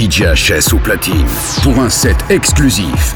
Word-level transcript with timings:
DJ 0.00 0.22
HS 0.22 0.72
au 0.72 0.78
platine 0.78 1.26
pour 1.62 1.78
un 1.78 1.90
set 1.90 2.16
exclusif. 2.30 3.14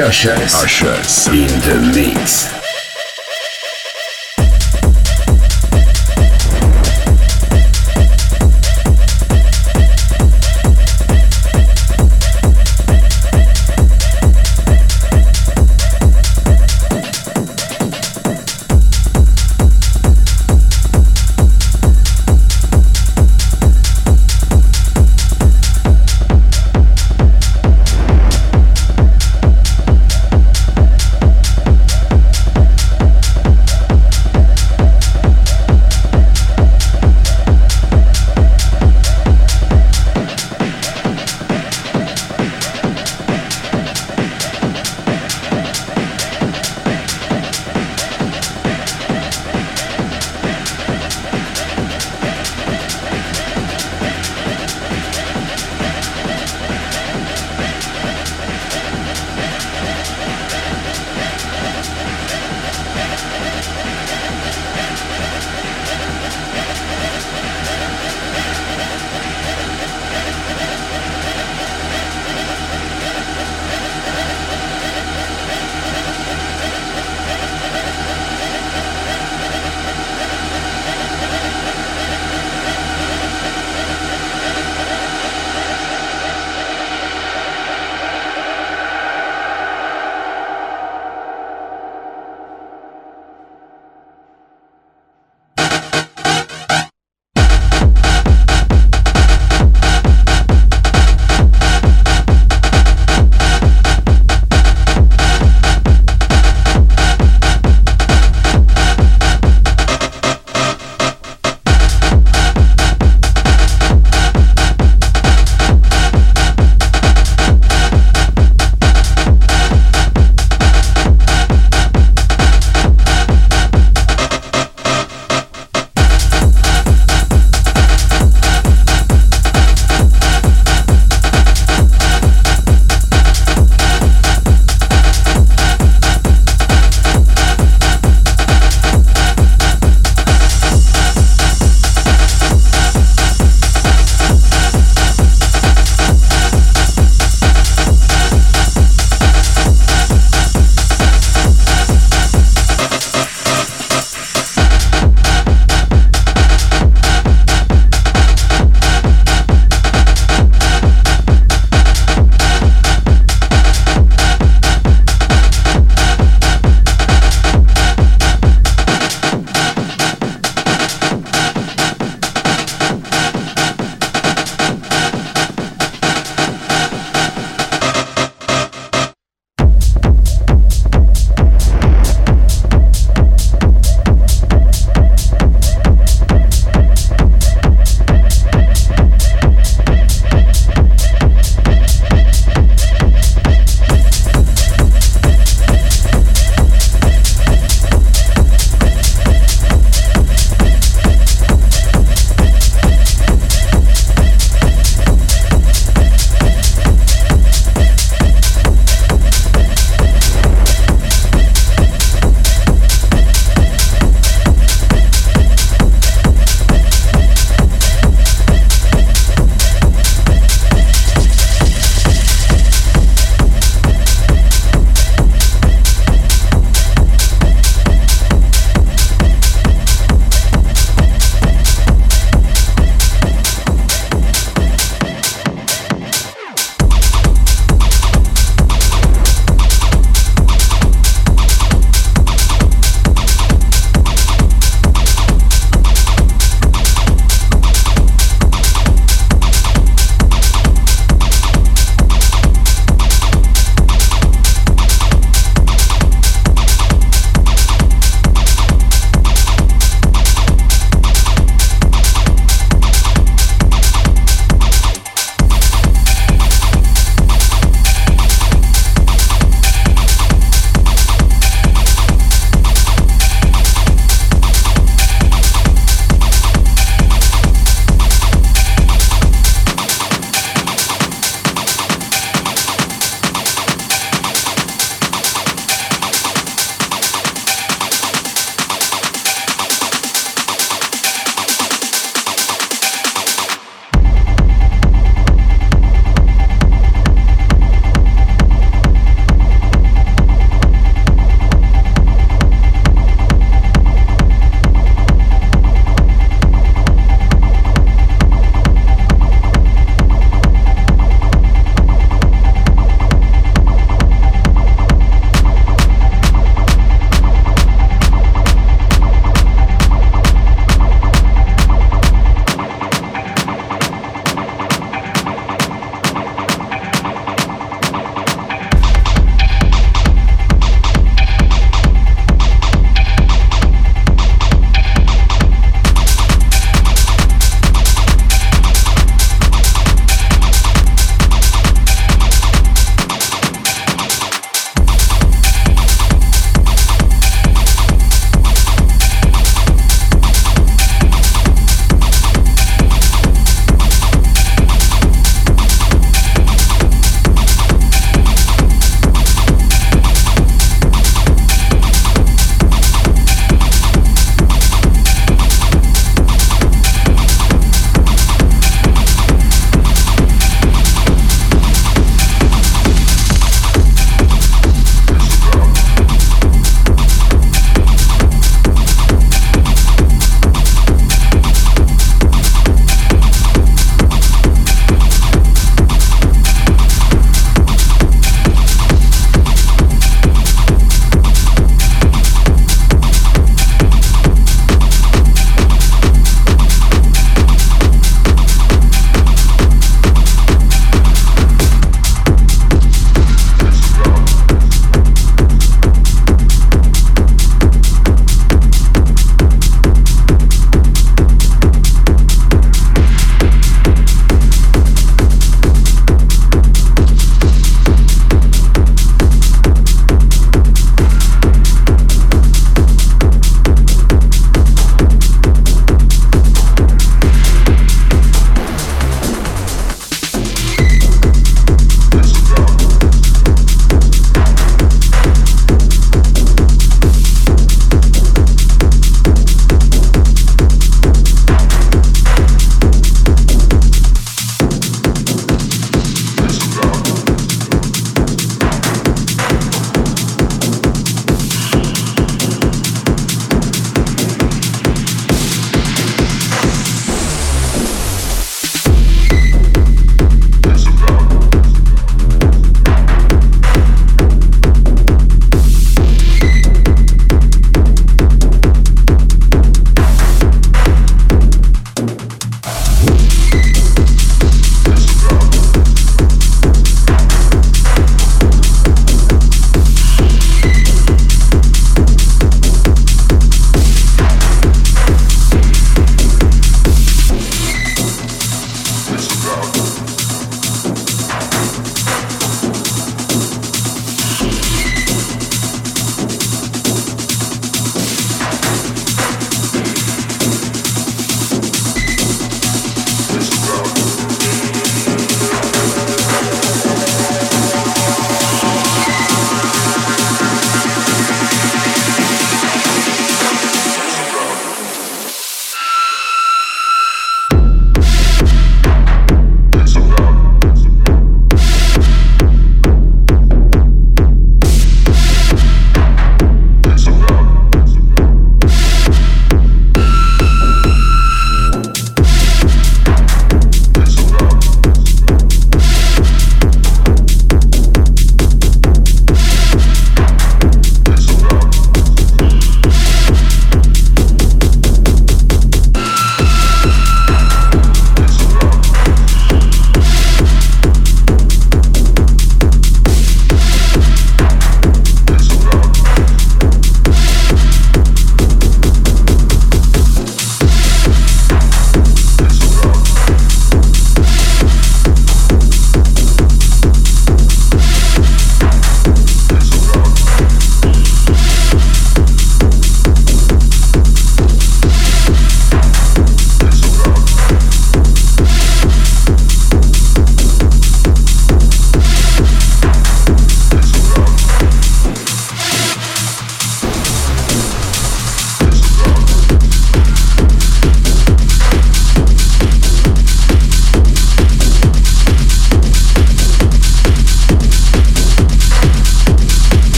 Ushers. 0.00 0.54
Ushers. 0.54 1.28
In 1.28 1.48
the 1.60 1.92
mix. 1.94 2.59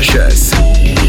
Sessions. 0.00 1.07